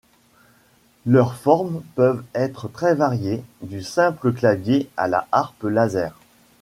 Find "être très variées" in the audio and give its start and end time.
2.33-3.43